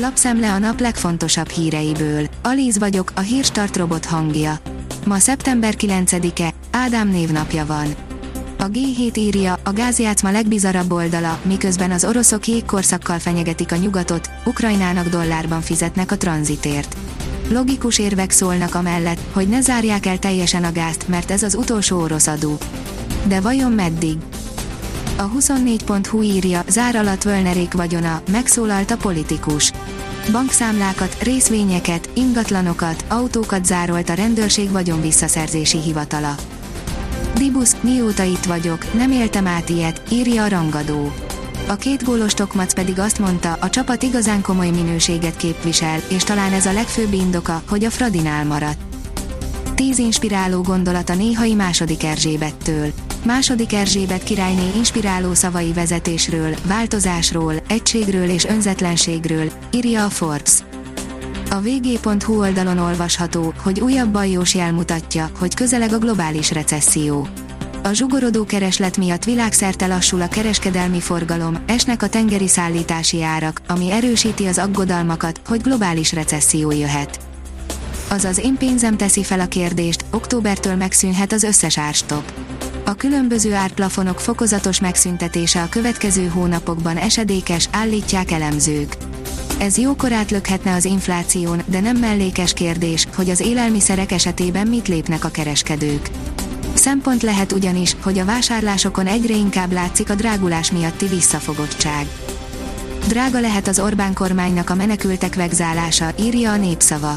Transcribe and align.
Lapszemle 0.00 0.52
a 0.52 0.58
nap 0.58 0.80
legfontosabb 0.80 1.48
híreiből. 1.48 2.26
Alíz 2.42 2.78
vagyok, 2.78 3.12
a 3.14 3.20
hírstart 3.20 3.76
robot 3.76 4.04
hangja. 4.04 4.58
Ma 5.06 5.18
szeptember 5.18 5.74
9-e, 5.78 6.54
Ádám 6.70 7.08
névnapja 7.08 7.66
van. 7.66 7.94
A 8.58 8.64
G7 8.64 9.16
írja, 9.16 9.58
a 9.64 9.72
gázjátszma 9.72 10.30
legbizarabb 10.30 10.92
oldala, 10.92 11.38
miközben 11.42 11.90
az 11.90 12.04
oroszok 12.04 12.46
jégkorszakkal 12.46 13.18
fenyegetik 13.18 13.72
a 13.72 13.76
nyugatot, 13.76 14.30
Ukrajnának 14.44 15.08
dollárban 15.08 15.60
fizetnek 15.60 16.12
a 16.12 16.16
tranzitért. 16.16 16.96
Logikus 17.48 17.98
érvek 17.98 18.30
szólnak 18.30 18.74
amellett, 18.74 19.20
hogy 19.32 19.48
ne 19.48 19.60
zárják 19.60 20.06
el 20.06 20.18
teljesen 20.18 20.64
a 20.64 20.72
gázt, 20.72 21.08
mert 21.08 21.30
ez 21.30 21.42
az 21.42 21.54
utolsó 21.54 22.00
orosz 22.00 22.26
adó. 22.26 22.58
De 23.26 23.40
vajon 23.40 23.72
meddig? 23.72 24.16
A 25.16 25.30
24.hu 25.30 26.22
írja, 26.22 26.62
zár 26.68 26.96
alatt 26.96 27.22
Völnerék 27.22 27.72
vagyona, 27.72 28.22
megszólalt 28.30 28.90
a 28.90 28.96
politikus. 28.96 29.72
Bankszámlákat, 30.32 31.22
részvényeket, 31.22 32.10
ingatlanokat, 32.14 33.04
autókat 33.08 33.64
zárolt 33.64 34.08
a 34.08 34.14
rendőrség 34.14 34.70
vagyonvisszaszerzési 34.70 35.80
hivatala. 35.80 36.34
Dibusz, 37.34 37.76
mióta 37.80 38.22
itt 38.22 38.44
vagyok, 38.44 38.92
nem 38.92 39.10
éltem 39.10 39.46
át 39.46 39.68
ilyet, 39.68 40.02
írja 40.10 40.44
a 40.44 40.48
rangadó. 40.48 41.12
A 41.68 41.76
két 41.76 42.04
gólos 42.04 42.34
Tokmac 42.34 42.74
pedig 42.74 42.98
azt 42.98 43.18
mondta, 43.18 43.52
a 43.60 43.70
csapat 43.70 44.02
igazán 44.02 44.42
komoly 44.42 44.70
minőséget 44.70 45.36
képvisel, 45.36 46.00
és 46.08 46.24
talán 46.24 46.52
ez 46.52 46.66
a 46.66 46.72
legfőbb 46.72 47.12
indoka, 47.12 47.62
hogy 47.68 47.84
a 47.84 47.90
Fradinál 47.90 48.44
maradt. 48.44 48.87
Tíz 49.78 49.98
inspiráló 49.98 50.62
gondolata 50.62 51.14
néhai 51.14 51.54
második 51.54 52.04
Erzsébettől. 52.04 52.92
Második 53.24 53.72
Erzsébet 53.72 54.22
királyné 54.22 54.70
inspiráló 54.76 55.34
szavai 55.34 55.72
vezetésről, 55.72 56.54
változásról, 56.66 57.54
egységről 57.68 58.28
és 58.28 58.44
önzetlenségről, 58.44 59.52
írja 59.70 60.04
a 60.04 60.08
Forbes. 60.08 60.52
A 61.50 61.60
vg.hu 61.60 62.38
oldalon 62.38 62.78
olvasható, 62.78 63.54
hogy 63.62 63.80
újabb 63.80 64.12
bajós 64.12 64.54
jel 64.54 64.72
mutatja, 64.72 65.30
hogy 65.38 65.54
közeleg 65.54 65.92
a 65.92 65.98
globális 65.98 66.50
recesszió. 66.50 67.28
A 67.82 67.92
zsugorodó 67.92 68.44
kereslet 68.44 68.96
miatt 68.96 69.24
világszerte 69.24 69.86
lassul 69.86 70.20
a 70.20 70.28
kereskedelmi 70.28 71.00
forgalom, 71.00 71.62
esnek 71.66 72.02
a 72.02 72.08
tengeri 72.08 72.48
szállítási 72.48 73.22
árak, 73.22 73.60
ami 73.68 73.90
erősíti 73.90 74.46
az 74.46 74.58
aggodalmakat, 74.58 75.40
hogy 75.46 75.60
globális 75.60 76.12
recesszió 76.12 76.70
jöhet. 76.70 77.18
Azaz 78.10 78.38
én 78.38 78.56
pénzem 78.56 78.96
teszi 78.96 79.22
fel 79.24 79.40
a 79.40 79.46
kérdést, 79.46 80.04
októbertől 80.10 80.76
megszűnhet 80.76 81.32
az 81.32 81.42
összes 81.42 81.78
árstop. 81.78 82.32
A 82.84 82.94
különböző 82.94 83.54
árplafonok 83.54 84.20
fokozatos 84.20 84.80
megszüntetése 84.80 85.62
a 85.62 85.68
következő 85.68 86.26
hónapokban 86.26 86.96
esedékes, 86.96 87.68
állítják 87.72 88.30
elemzők. 88.30 88.96
Ez 89.58 89.78
jókor 89.78 90.12
átlökhetne 90.12 90.74
az 90.74 90.84
infláción, 90.84 91.62
de 91.66 91.80
nem 91.80 91.96
mellékes 91.96 92.52
kérdés, 92.52 93.06
hogy 93.14 93.30
az 93.30 93.40
élelmiszerek 93.40 94.12
esetében 94.12 94.66
mit 94.66 94.88
lépnek 94.88 95.24
a 95.24 95.28
kereskedők. 95.28 96.10
Szempont 96.74 97.22
lehet 97.22 97.52
ugyanis, 97.52 97.96
hogy 98.00 98.18
a 98.18 98.24
vásárlásokon 98.24 99.06
egyre 99.06 99.34
inkább 99.34 99.72
látszik 99.72 100.10
a 100.10 100.14
drágulás 100.14 100.72
miatti 100.72 101.06
visszafogottság. 101.06 102.06
Drága 103.06 103.40
lehet 103.40 103.68
az 103.68 103.78
Orbán 103.78 104.14
kormánynak 104.14 104.70
a 104.70 104.74
menekültek 104.74 105.34
vegzálása, 105.34 106.12
írja 106.20 106.52
a 106.52 106.56
népszava. 106.56 107.16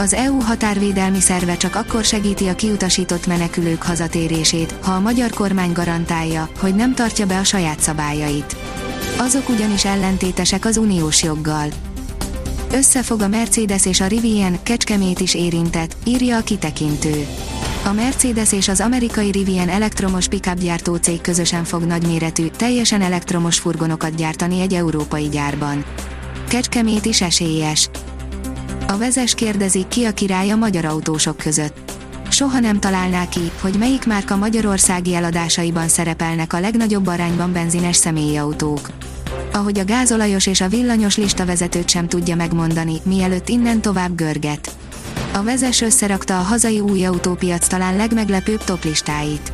Az 0.00 0.14
EU 0.14 0.40
határvédelmi 0.40 1.20
szerve 1.20 1.56
csak 1.56 1.74
akkor 1.74 2.04
segíti 2.04 2.48
a 2.48 2.54
kiutasított 2.54 3.26
menekülők 3.26 3.82
hazatérését, 3.82 4.74
ha 4.82 4.92
a 4.92 5.00
magyar 5.00 5.30
kormány 5.30 5.72
garantálja, 5.72 6.48
hogy 6.58 6.74
nem 6.74 6.94
tartja 6.94 7.26
be 7.26 7.38
a 7.38 7.44
saját 7.44 7.80
szabályait. 7.80 8.56
Azok 9.18 9.48
ugyanis 9.48 9.84
ellentétesek 9.84 10.64
az 10.64 10.76
uniós 10.76 11.22
joggal. 11.22 11.68
Összefog 12.72 13.20
a 13.20 13.28
Mercedes 13.28 13.86
és 13.86 14.00
a 14.00 14.06
Rivian, 14.06 14.62
Kecskemét 14.62 15.20
is 15.20 15.34
érintett, 15.34 15.96
írja 16.04 16.36
a 16.36 16.42
kitekintő. 16.42 17.26
A 17.84 17.92
Mercedes 17.92 18.52
és 18.52 18.68
az 18.68 18.80
amerikai 18.80 19.30
Rivian 19.30 19.68
elektromos 19.68 20.28
pickup 20.28 20.58
gyártó 20.58 20.96
cég 20.96 21.20
közösen 21.20 21.64
fog 21.64 21.82
nagyméretű, 21.82 22.46
teljesen 22.46 23.02
elektromos 23.02 23.58
furgonokat 23.58 24.14
gyártani 24.14 24.60
egy 24.60 24.74
európai 24.74 25.28
gyárban. 25.28 25.84
Kecskemét 26.48 27.04
is 27.04 27.20
esélyes. 27.20 27.90
A 28.90 28.96
vezes 28.96 29.34
kérdezi, 29.34 29.84
ki 29.88 30.04
a 30.04 30.12
király 30.12 30.50
a 30.50 30.56
magyar 30.56 30.84
autósok 30.84 31.36
között. 31.36 31.92
Soha 32.30 32.58
nem 32.58 32.80
találná 32.80 33.28
ki, 33.28 33.50
hogy 33.60 33.74
melyik 33.78 34.06
márka 34.06 34.36
magyarországi 34.36 35.14
eladásaiban 35.14 35.88
szerepelnek 35.88 36.52
a 36.52 36.60
legnagyobb 36.60 37.06
arányban 37.06 37.52
benzines 37.52 37.96
személyautók. 37.96 38.90
Ahogy 39.52 39.78
a 39.78 39.84
gázolajos 39.84 40.46
és 40.46 40.60
a 40.60 40.68
villanyos 40.68 41.16
listavezetőt 41.16 41.88
sem 41.88 42.08
tudja 42.08 42.36
megmondani, 42.36 43.00
mielőtt 43.02 43.48
innen 43.48 43.80
tovább 43.80 44.14
görget. 44.14 44.70
A 45.32 45.42
vezes 45.42 45.80
összerakta 45.80 46.38
a 46.38 46.42
hazai 46.42 46.80
új 46.80 47.04
autópiac 47.04 47.66
talán 47.66 47.96
legmeglepőbb 47.96 48.64
toplistáit. 48.64 49.52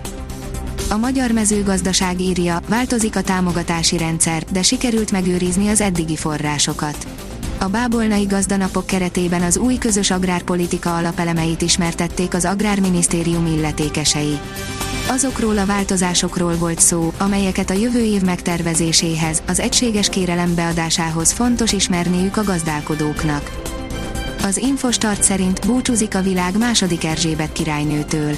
A 0.90 0.96
magyar 0.96 1.30
mezőgazdaság 1.30 2.20
írja, 2.20 2.60
változik 2.68 3.16
a 3.16 3.22
támogatási 3.22 3.96
rendszer, 3.98 4.44
de 4.52 4.62
sikerült 4.62 5.12
megőrizni 5.12 5.68
az 5.68 5.80
eddigi 5.80 6.16
forrásokat. 6.16 7.15
A 7.58 7.66
bábolnai 7.66 8.24
gazdanapok 8.24 8.86
keretében 8.86 9.42
az 9.42 9.56
új 9.56 9.78
közös 9.78 10.10
agrárpolitika 10.10 10.96
alapelemeit 10.96 11.62
ismertették 11.62 12.34
az 12.34 12.44
Agrárminisztérium 12.44 13.46
illetékesei. 13.46 14.38
Azokról 15.08 15.58
a 15.58 15.66
változásokról 15.66 16.56
volt 16.56 16.80
szó, 16.80 17.12
amelyeket 17.18 17.70
a 17.70 17.74
jövő 17.74 18.04
év 18.04 18.22
megtervezéséhez, 18.22 19.42
az 19.46 19.60
egységes 19.60 20.08
kérelem 20.08 20.54
beadásához 20.54 21.32
fontos 21.32 21.72
ismerniük 21.72 22.36
a 22.36 22.44
gazdálkodóknak. 22.44 23.50
Az 24.42 24.56
Infostart 24.56 25.22
szerint 25.22 25.66
búcsúzik 25.66 26.14
a 26.14 26.22
világ 26.22 26.58
második 26.58 27.04
Erzsébet 27.04 27.52
királynőtől. 27.52 28.36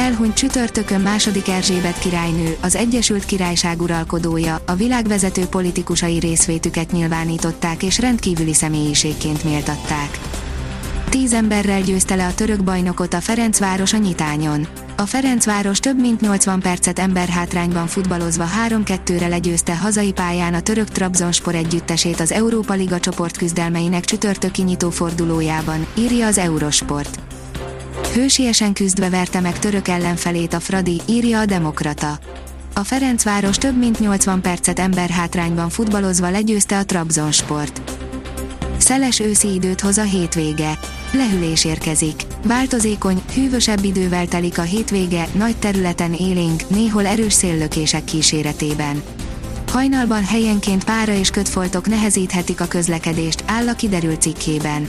Elhunyt 0.00 0.34
csütörtökön 0.34 1.00
második 1.00 1.48
Erzsébet 1.48 1.98
királynő, 1.98 2.56
az 2.60 2.74
Egyesült 2.76 3.24
Királyság 3.24 3.82
uralkodója, 3.82 4.62
a 4.66 4.74
világ 4.74 5.06
vezető 5.06 5.44
politikusai 5.44 6.18
részvétüket 6.18 6.92
nyilvánították 6.92 7.82
és 7.82 7.98
rendkívüli 7.98 8.54
személyiségként 8.54 9.44
méltatták. 9.44 10.18
Tíz 11.08 11.32
emberrel 11.32 11.82
győzte 11.82 12.14
le 12.14 12.26
a 12.26 12.34
török 12.34 12.64
bajnokot 12.64 13.14
a 13.14 13.20
Ferencváros 13.20 13.92
a 13.92 13.96
nyitányon. 13.96 14.66
A 14.96 15.06
Ferencváros 15.06 15.78
több 15.78 16.00
mint 16.00 16.20
80 16.20 16.60
percet 16.60 16.98
emberhátrányban 16.98 17.86
futballozva 17.86 18.46
3-2-re 18.68 19.28
legyőzte 19.28 19.76
hazai 19.76 20.12
pályán 20.12 20.54
a 20.54 20.60
török 20.60 20.88
Trabzonspor 20.88 21.54
együttesét 21.54 22.20
az 22.20 22.32
Európa 22.32 22.74
Liga 22.74 23.00
csoport 23.00 23.36
küzdelmeinek 23.36 24.04
csütörtöki 24.04 24.62
nyitó 24.62 24.90
fordulójában, 24.90 25.86
írja 25.94 26.26
az 26.26 26.38
Eurosport. 26.38 27.29
Hősiesen 28.14 28.72
küzdve 28.72 29.08
verte 29.08 29.40
meg 29.40 29.58
török 29.58 29.88
ellenfelét 29.88 30.54
a 30.54 30.60
Fradi, 30.60 31.00
írja 31.08 31.40
a 31.40 31.44
Demokrata. 31.44 32.18
A 32.74 32.80
Ferencváros 32.80 33.56
több 33.56 33.78
mint 33.78 33.98
80 33.98 34.40
percet 34.40 34.78
emberhátrányban 34.78 35.68
futballozva 35.68 36.30
legyőzte 36.30 36.78
a 36.78 36.84
Trabzonsport. 36.84 37.80
Szeles 38.78 39.20
őszi 39.20 39.54
időt 39.54 39.80
hoz 39.80 39.98
a 39.98 40.02
hétvége. 40.02 40.78
Lehűlés 41.12 41.64
érkezik. 41.64 42.22
Változékony, 42.44 43.22
hűvösebb 43.34 43.84
idővel 43.84 44.26
telik 44.26 44.58
a 44.58 44.62
hétvége, 44.62 45.28
nagy 45.32 45.56
területen 45.56 46.14
élénk, 46.14 46.68
néhol 46.70 47.06
erős 47.06 47.32
széllökések 47.32 48.04
kíséretében. 48.04 49.02
Hajnalban 49.72 50.24
helyenként 50.24 50.84
pára 50.84 51.12
és 51.12 51.30
kötfoltok 51.30 51.86
nehezíthetik 51.86 52.60
a 52.60 52.66
közlekedést, 52.66 53.44
áll 53.46 53.68
a 53.68 53.74
kiderült 53.74 54.20
cikkében. 54.20 54.88